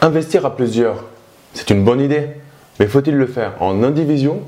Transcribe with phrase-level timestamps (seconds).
[0.00, 1.06] Investir à plusieurs,
[1.54, 2.28] c'est une bonne idée,
[2.78, 4.42] mais faut-il le faire en indivision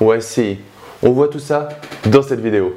[0.00, 0.60] ou SCI
[1.02, 1.68] On voit tout ça
[2.06, 2.74] dans cette vidéo.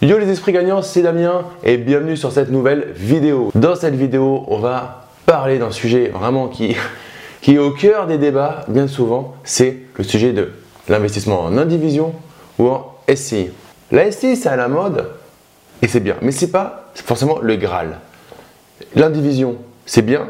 [0.00, 3.50] Yo les esprits gagnants, c'est Damien et bienvenue sur cette nouvelle vidéo.
[3.54, 6.74] Dans cette vidéo, on va parler d'un sujet vraiment qui,
[7.42, 10.50] qui est au cœur des débats bien souvent, c'est le sujet de
[10.88, 12.14] l'investissement en indivision
[12.58, 13.50] ou en SCI.
[13.90, 15.10] La SCI, c'est à la mode
[15.82, 17.98] et c'est bien, mais c'est pas forcément le Graal.
[18.94, 20.28] L'indivision, c'est bien,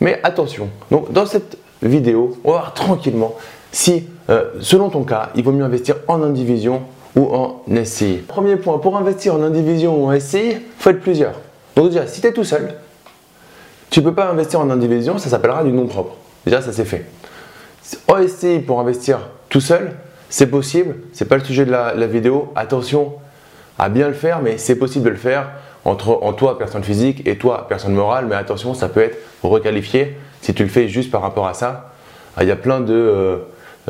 [0.00, 0.68] mais attention.
[0.90, 3.34] Donc dans cette vidéo, on va voir tranquillement
[3.72, 6.82] si, euh, selon ton cas, il vaut mieux investir en indivision
[7.16, 8.18] ou en SCI.
[8.28, 11.34] Premier point, pour investir en indivision ou en SCI, il faut être plusieurs.
[11.74, 12.74] Donc déjà, si tu es tout seul,
[13.90, 16.16] tu ne peux pas investir en indivision, ça s'appellera du nom propre.
[16.44, 17.06] Déjà, ça c'est fait.
[18.08, 19.92] En SCI, pour investir tout seul,
[20.28, 22.52] c'est possible, c'est pas le sujet de la, vidéo.
[22.56, 23.12] Attention
[23.82, 25.48] à bien le faire, mais c'est possible de le faire
[25.84, 28.26] entre en toi, personne physique, et toi, personne morale.
[28.28, 31.92] Mais attention, ça peut être requalifié si tu le fais juste par rapport à ça.
[32.40, 33.36] Il y a plein de euh,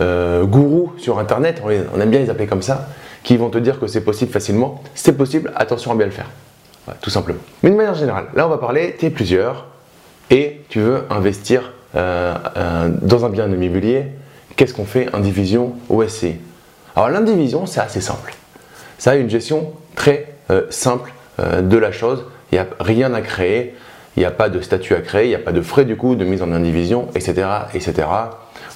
[0.01, 2.89] euh, gourous sur internet, on aime bien les appeler comme ça,
[3.23, 4.83] qui vont te dire que c'est possible facilement.
[4.95, 6.31] C'est possible, attention à bien le faire.
[7.03, 7.41] tout simplement.
[7.63, 9.67] Mais de manière générale, là on va parler, tu es plusieurs
[10.31, 12.35] et tu veux investir euh,
[13.03, 14.07] dans un bien immobilier.
[14.57, 16.37] Qu'est-ce qu'on fait Indivision ou SCI
[16.97, 18.35] Alors l'indivision, c'est assez simple.
[18.97, 22.25] Ça a une gestion très euh, simple de la chose.
[22.53, 23.75] Il n'y a rien à créer,
[24.17, 25.97] il n'y a pas de statut à créer, il n'y a pas de frais du
[25.97, 27.48] coup de mise en indivision, etc.
[27.75, 28.07] etc.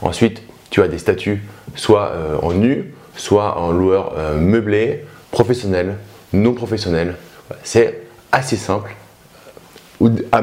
[0.01, 1.43] Ensuite, tu as des statuts
[1.75, 5.97] soit en nu, soit en loueur euh, meublé, professionnel,
[6.33, 7.17] non professionnel.
[7.63, 8.95] C'est assez simple
[10.03, 10.43] euh, à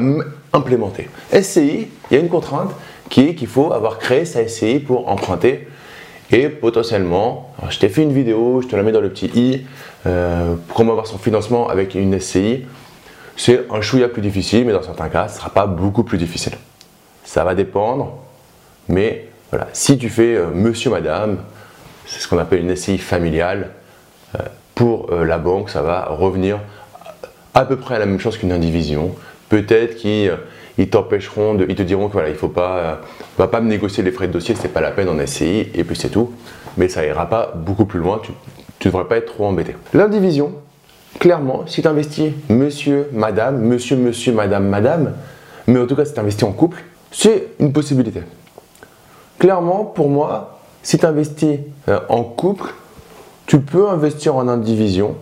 [0.52, 1.08] implémenter.
[1.32, 2.72] SCI, il y a une contrainte
[3.08, 5.68] qui est qu'il faut avoir créé sa SCI pour emprunter
[6.30, 9.66] et potentiellement, je t'ai fait une vidéo, je te la mets dans le petit i,
[10.06, 12.64] euh, comment avoir son financement avec une SCI.
[13.36, 16.18] C'est un chouïa plus difficile, mais dans certains cas, ce ne sera pas beaucoup plus
[16.18, 16.54] difficile.
[17.24, 18.18] Ça va dépendre,
[18.88, 21.38] mais voilà, si tu fais monsieur, madame,
[22.06, 23.70] c'est ce qu'on appelle une SCI familiale.
[24.34, 24.42] Euh,
[24.74, 26.58] pour euh, la banque, ça va revenir
[27.54, 29.14] à peu près à la même chose qu'une indivision.
[29.48, 30.36] Peut-être qu'ils
[30.78, 33.00] euh, t'empêcheront, ils te diront que voilà, il faut pas,
[33.38, 35.84] va pas me négocier les frais de dossier, c'est pas la peine en SCI, et
[35.84, 36.32] puis c'est tout.
[36.76, 39.74] Mais ça ira pas beaucoup plus loin, tu ne devrais pas être trop embêté.
[39.92, 40.52] L'indivision,
[41.18, 45.12] clairement, si tu investis monsieur, madame, monsieur, monsieur, madame, madame,
[45.66, 48.22] mais en tout cas si tu investis en couple, c'est une possibilité.
[49.38, 51.58] Clairement, pour moi, si tu investis
[51.88, 52.74] euh, en couple,
[53.46, 55.16] tu peux investir en indivision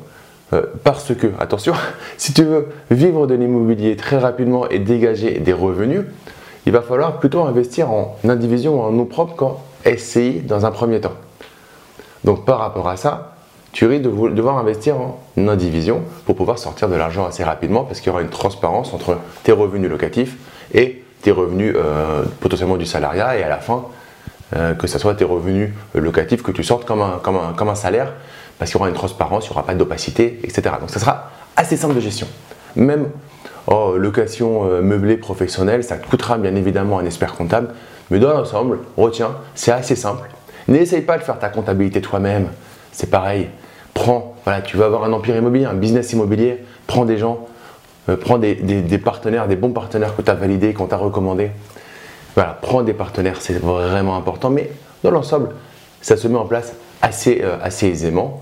[0.52, 1.74] euh, parce que, attention,
[2.16, 6.02] si tu veux vivre de l'immobilier très rapidement et dégager des revenus,
[6.66, 10.70] il va falloir plutôt investir en indivision ou en nom propre qu'en SCI dans un
[10.70, 11.14] premier temps.
[12.24, 13.34] Donc par rapport à ça,
[13.72, 18.00] tu risques de devoir investir en indivision pour pouvoir sortir de l'argent assez rapidement parce
[18.00, 20.36] qu'il y aura une transparence entre tes revenus locatifs
[20.74, 23.86] et tes revenus euh, potentiellement du salariat et à la fin
[24.56, 28.12] euh, que ce soit tes revenus locatifs, que tu sortes comme un, salaire,
[28.58, 30.76] parce qu'il y aura une transparence, il n'y aura pas d'opacité, etc.
[30.80, 32.26] Donc ça sera assez simple de gestion.
[32.76, 33.08] Même
[33.66, 37.68] oh, location euh, meublée professionnelle, ça coûtera bien évidemment un expert comptable,
[38.10, 40.28] mais dans l'ensemble, retiens, c'est assez simple.
[40.68, 42.48] N'essaye pas de faire ta comptabilité toi-même,
[42.92, 43.48] c'est pareil.
[43.94, 47.46] Prends, tu veux avoir un empire immobilier, un business immobilier, prends des gens,
[48.08, 51.50] euh, prends des, des, partenaires, des bons partenaires que tu as validés, qu'on t'a recommandés.
[52.34, 54.70] Voilà, prendre des partenaires, c'est vraiment important, mais
[55.02, 55.50] dans l'ensemble,
[56.00, 56.72] ça se met en place
[57.02, 58.40] assez, euh, aisément.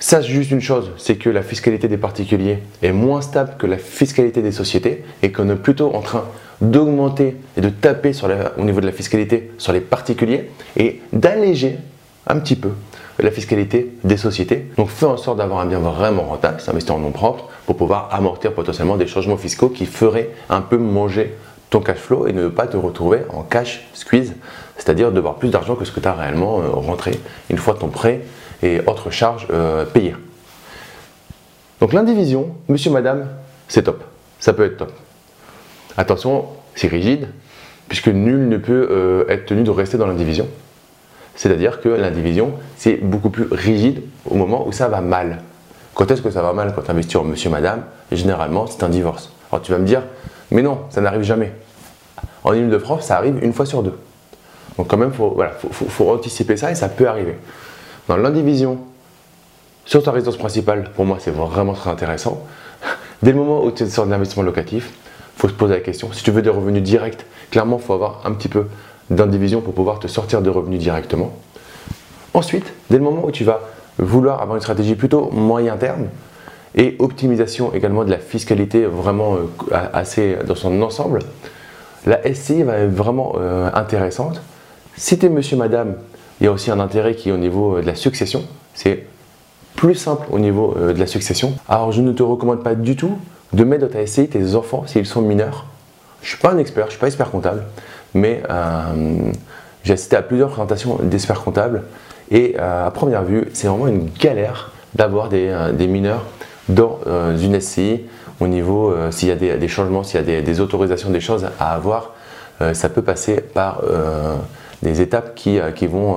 [0.00, 3.78] Sache juste une chose, c'est que la fiscalité des particuliers est moins stable que la
[3.78, 6.24] fiscalité des sociétés et qu'on est plutôt en train
[6.60, 8.28] d'augmenter et de taper sur
[8.58, 11.78] au niveau de la fiscalité sur les particuliers et d'alléger
[12.26, 12.70] un petit peu
[13.18, 14.66] la fiscalité des sociétés.
[14.76, 18.08] Donc fais en sorte d'avoir un bien vraiment rentable, s'investir en nom propre pour pouvoir
[18.12, 21.34] amortir potentiellement des changements fiscaux qui feraient un peu manger
[21.74, 24.34] ton cash flow et ne pas te retrouver en cash squeeze,
[24.76, 27.18] c'est-à-dire devoir plus d'argent que ce que tu as réellement euh, rentré
[27.50, 28.20] une fois ton prêt
[28.62, 30.14] et autres charges euh, payées.
[31.80, 33.26] Donc l'indivision, monsieur, madame,
[33.66, 34.04] c'est top.
[34.38, 34.92] Ça peut être top.
[35.96, 36.44] Attention,
[36.76, 37.26] c'est rigide,
[37.88, 40.46] puisque nul ne peut euh, être tenu de rester dans l'indivision.
[41.34, 44.00] C'est-à-dire que l'indivision, c'est beaucoup plus rigide
[44.30, 45.42] au moment où ça va mal.
[45.94, 47.82] Quand est-ce que ça va mal quand tu investis en monsieur, madame?
[48.12, 49.32] Généralement, c'est un divorce.
[49.50, 50.02] Alors tu vas me dire,
[50.52, 51.52] mais non, ça n'arrive jamais.
[52.44, 53.98] En Ile-de-France, ça arrive une fois sur deux.
[54.76, 57.36] Donc quand même, il faut, anticiper ça et ça peut arriver.
[58.08, 58.78] Dans l'indivision,
[59.84, 62.44] sur ta résidence principale, pour moi, c'est vraiment très intéressant.
[63.22, 64.92] Dès le moment où tu es sur l'investissement locatif,
[65.36, 66.12] il faut se poser la question.
[66.12, 68.66] Si tu veux des revenus directs, clairement, il faut avoir un petit peu
[69.10, 71.32] d'indivision pour pouvoir te sortir de revenus directement.
[72.34, 73.60] Ensuite, dès le moment où tu vas
[73.98, 76.08] vouloir avoir une stratégie plutôt moyen terme,
[76.76, 81.20] et optimisation également de la fiscalité vraiment euh, assez dans son ensemble,
[82.06, 84.42] la SCI va être vraiment euh, intéressante.
[84.96, 85.94] Si tu es monsieur, madame,
[86.40, 88.42] il y a aussi un intérêt qui est au niveau de la succession.
[88.74, 89.06] C'est
[89.76, 91.54] plus simple au niveau de la succession.
[91.68, 93.18] Alors je ne te recommande pas du tout
[93.52, 95.66] de mettre dans ta SCI tes enfants s'ils sont mineurs.
[96.22, 97.64] Je ne suis pas un expert, je ne suis pas expert comptable,
[98.14, 98.42] mais
[99.82, 101.82] j'ai assisté à plusieurs présentations d'experts comptables
[102.30, 106.24] et à première vue, c'est vraiment une galère d'avoir des, mineurs
[106.68, 108.02] dans euh, une SCI
[108.44, 111.46] au niveau, euh, s'il y a des, changements, s'il y a des, autorisations, des choses
[111.58, 112.12] à avoir,
[112.60, 113.82] euh, ça peut passer par
[114.82, 116.16] des étapes qui, vont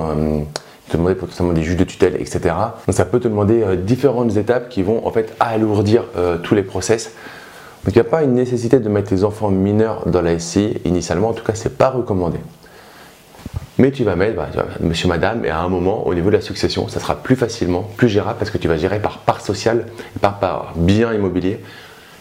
[0.89, 2.39] te demander potentiellement des juges de tutelle, etc.
[2.85, 6.03] Donc ça peut te demander différentes étapes qui vont en fait alourdir
[6.43, 7.13] tous les process.
[7.85, 10.77] Donc il n'y a pas une nécessité de mettre tes enfants mineurs dans la SCI
[10.85, 12.37] initialement, en tout cas c'est pas recommandé.
[13.79, 16.41] Mais tu vas mettre bah, monsieur, madame, et à un moment, au niveau de la
[16.41, 19.85] succession, ça sera plus facilement, plus gérable parce que tu vas gérer par part sociale,
[20.19, 21.59] par, par bien immobilier.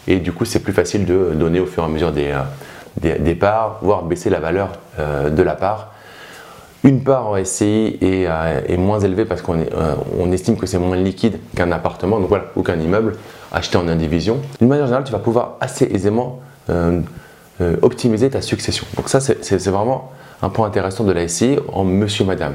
[0.07, 2.33] Et du coup, c'est plus facile de donner au fur et à mesure des,
[3.05, 4.69] euh, parts, voire baisser la valeur
[4.99, 5.91] euh, de la part.
[6.83, 9.57] Une part en SCI euh, est, moins élevée parce qu'on
[10.17, 13.15] on estime que c'est moins liquide qu'un appartement, donc voilà, ou qu'un immeuble
[13.51, 14.37] acheté en indivision.
[14.59, 16.39] D'une manière générale, tu vas pouvoir assez aisément
[17.81, 18.85] optimiser ta succession.
[18.95, 20.11] Donc ça, c'est vraiment
[20.41, 22.53] un point intéressant de la SCI en monsieur, madame.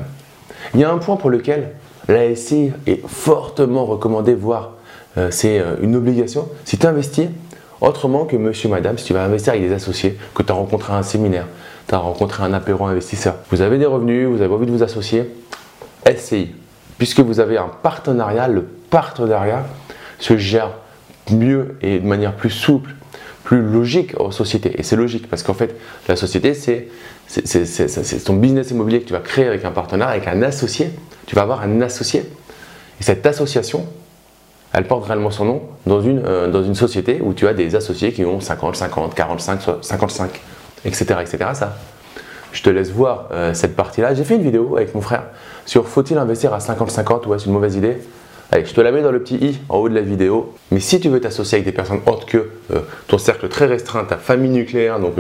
[0.75, 1.73] Il y a un point pour lequel
[2.09, 4.75] la SCI est fortement recommandée, voire
[5.31, 6.49] c'est une obligation.
[6.65, 7.29] Si tu investis
[7.83, 10.93] autrement que monsieur, madame, si tu vas investir avec des associés, que tu as rencontré
[10.93, 11.47] un séminaire,
[11.89, 14.83] tu as rencontré un apéro investisseur, vous avez des revenus, vous avez envie de vous
[14.83, 15.29] associer,
[16.07, 16.55] SCI.
[16.97, 19.67] Puisque vous avez un partenariat, le partenariat
[20.19, 20.71] se gère
[21.31, 22.95] mieux et de manière plus souple
[23.45, 24.73] plus logique aux sociétés.
[24.79, 25.77] Et c'est logique parce qu'en fait,
[26.09, 26.89] la société, c'est
[28.25, 30.91] ton business immobilier que tu vas créer avec un partenaire, avec un associé.
[31.27, 32.21] Tu vas avoir un associé.
[33.01, 33.87] Et cette association,
[34.73, 37.77] elle porte réellement son nom dans une, euh, dans une société où tu as des
[37.77, 40.41] associés qui ont 50, 50, 45, 55,
[40.85, 41.05] etc.
[41.21, 41.39] etc.
[41.53, 41.77] Ça,
[42.53, 44.15] je te laisse voir euh, cette partie-là.
[44.15, 45.25] J'ai fait une vidéo avec mon frère
[45.67, 47.99] sur faut-il investir à 50-50 ou est-ce une mauvaise idée
[48.51, 50.55] Allez, je te la mets dans le petit i en haut de la vidéo.
[50.71, 54.05] Mais si tu veux t'associer avec des personnes autres que euh, ton cercle très restreint,
[54.05, 55.15] ta famille nucléaire, donc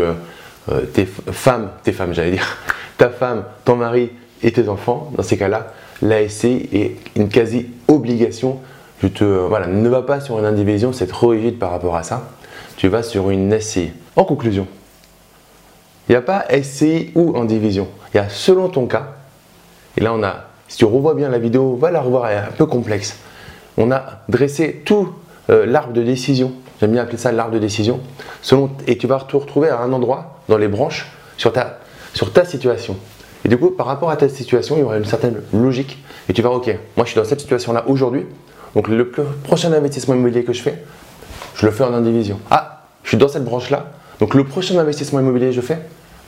[0.92, 2.56] tes femmes, tes femmes j'allais dire,
[2.98, 4.10] ta femme, ton mari
[4.42, 5.72] et tes enfants, dans ces cas-là,
[6.02, 8.60] l'ASC est une quasi-obligation.
[9.02, 12.02] Je te, voilà, ne va pas sur une indivision, c'est trop rigide par rapport à
[12.02, 12.30] ça.
[12.76, 13.92] Tu vas sur une SCI.
[14.16, 14.66] En conclusion,
[16.08, 17.88] il n'y a pas SCI ou indivision.
[18.12, 19.14] Il y a selon ton cas.
[19.96, 22.48] Et là, on a si tu revois bien la vidéo, va la revoir, elle est
[22.48, 23.18] un peu complexe.
[23.76, 25.10] On a dressé tout
[25.50, 28.00] euh, l'arbre de décision, j'aime bien appeler ça l'arbre de décision,
[28.40, 31.80] selon, et tu vas te retrouver à un endroit dans les branches sur ta,
[32.14, 32.96] sur ta situation.
[33.44, 36.02] Et du coup, par rapport à ta situation, il y aura une certaine logique.
[36.30, 38.24] Et tu vas, ok, moi je suis dans cette situation-là aujourd'hui,
[38.74, 39.10] donc le
[39.44, 40.82] prochain investissement immobilier que je fais,
[41.54, 42.40] je le fais en indivision.
[42.50, 45.78] Ah, je suis dans cette branche-là, donc le prochain investissement immobilier que je fais,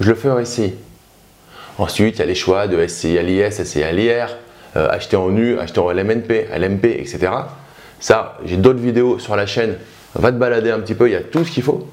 [0.01, 0.75] je le fais en SCI.
[1.79, 4.37] Ensuite, il y a les choix de SCI à l'IS, SCI à l'IR,
[4.77, 7.33] euh, acheter en U, acheter en LMNP, LMP, etc.
[8.01, 9.77] Ça, j'ai d'autres vidéos sur la chaîne.
[10.15, 11.89] Va te balader un petit peu, il y a tout ce qu'il faut.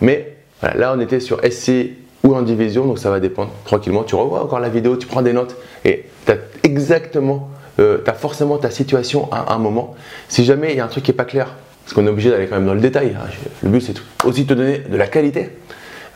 [0.00, 4.02] Mais là, on était sur SCI ou en division, donc ça va dépendre tranquillement.
[4.02, 8.10] Tu revois encore la vidéo, tu prends des notes et tu as exactement, euh, tu
[8.10, 9.94] as forcément ta situation à un moment.
[10.28, 11.54] Si jamais il y a un truc qui n'est pas clair,
[11.84, 13.26] parce qu'on est obligé d'aller quand même dans le détail, hein,
[13.62, 13.94] le but c'est
[14.24, 15.50] aussi de te donner de la qualité.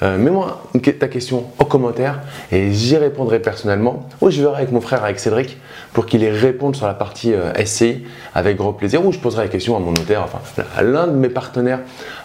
[0.00, 0.62] Euh, mets-moi
[1.00, 2.20] ta question en commentaire
[2.52, 5.58] et j'y répondrai personnellement ou je verrai avec mon frère, avec Cédric,
[5.92, 9.42] pour qu'il y réponde sur la partie euh, SCI avec grand plaisir ou je poserai
[9.42, 10.38] la question à mon notaire, enfin
[10.76, 11.80] à l'un de mes partenaires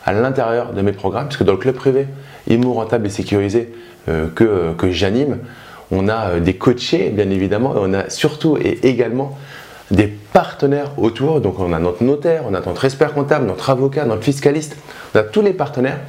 [0.06, 2.06] à l'intérieur de mes programmes, puisque dans le club privé
[2.48, 3.74] IMO rentable et sécurisé
[4.06, 5.40] que, que j'anime,
[5.92, 9.38] on a des coachés bien évidemment et on a surtout et également
[9.92, 11.42] des partenaires autour.
[11.42, 14.78] Donc on a notre notaire, on a notre expert comptable, notre avocat, notre fiscaliste,
[15.13, 16.00] on a tous les partenaires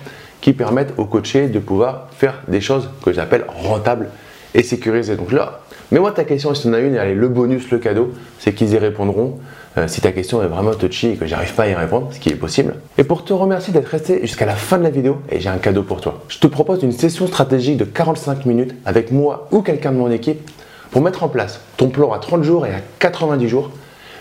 [0.41, 4.09] qui permettent aux coachés de pouvoir faire des choses que j'appelle rentables
[4.55, 5.17] et sécurisées.
[5.17, 7.79] Donc là, mets-moi ta question si tu en as une et allez, le bonus, le
[7.79, 9.39] cadeau, c'est qu'ils y répondront.
[9.77, 12.21] Euh, si ta question est vraiment touchy et que j'arrive pas à y répondre, ce
[12.21, 12.77] qui est possible.
[12.97, 15.59] Et pour te remercier d'être resté jusqu'à la fin de la vidéo, et j'ai un
[15.59, 16.23] cadeau pour toi.
[16.29, 20.13] Je te propose une session stratégique de 45 minutes avec moi ou quelqu'un de mon
[20.13, 20.49] équipe
[20.93, 23.71] pour mettre en place ton plan à 30 jours et à 90 jours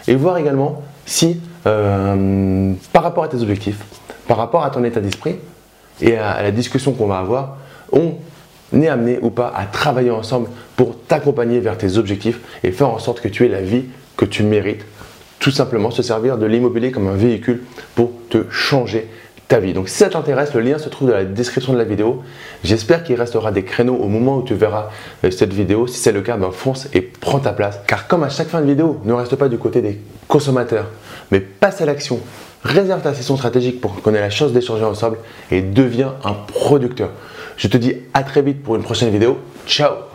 [0.08, 3.78] et voir également si, euh, par rapport à tes objectifs,
[4.28, 5.36] par rapport à ton état d'esprit,
[6.02, 7.58] et à, la discussion qu'on va avoir,
[7.92, 8.16] on
[8.82, 13.00] est amené ou pas à travailler ensemble pour t'accompagner vers tes objectifs et faire en
[13.00, 13.86] sorte que tu aies la vie
[14.18, 14.86] que tu mérites.
[15.40, 17.64] Tout simplement se servir de l'immobilier comme un véhicule
[17.96, 19.10] pour te changer
[19.48, 19.74] ta vie.
[19.74, 22.24] Donc si ça t'intéresse, le lien se trouve dans la description de la vidéo.
[22.64, 24.90] J'espère qu'il restera des créneaux au moment où tu verras
[25.26, 25.86] euh, cette vidéo.
[25.86, 27.80] Si c'est le cas, ben fonce et prends ta place.
[27.86, 30.00] Car comme à chaque fin de vidéo, ne reste pas du côté des
[30.30, 30.88] consommateurs,
[31.32, 32.22] mais passe à l'action
[32.64, 35.18] réserve ta session stratégique pour qu'on ait la chance d'échanger ensemble
[35.52, 37.10] et deviens un producteur.
[37.58, 39.40] Je te dis à très vite pour une prochaine vidéo.
[39.68, 40.13] Ciao